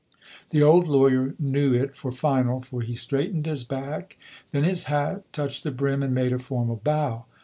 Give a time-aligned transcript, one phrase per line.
[0.49, 4.17] The old lawyer knew it for final, for he straightened his back,
[4.51, 7.25] then his hat, touched the brim and made a formal bow.